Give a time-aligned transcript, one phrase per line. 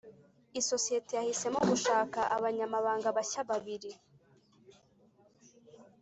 [0.59, 3.91] isosiyete yahisemo gushaka abanyamabanga bashya babiri.